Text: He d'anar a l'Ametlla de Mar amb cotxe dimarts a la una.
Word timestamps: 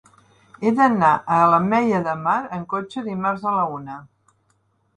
He 0.61 0.71
d'anar 0.79 1.11
a 1.35 1.37
l'Ametlla 1.51 2.01
de 2.09 2.17
Mar 2.23 2.39
amb 2.59 2.67
cotxe 2.73 3.07
dimarts 3.11 3.47
a 3.53 3.57
la 3.61 3.69
una. 3.79 4.03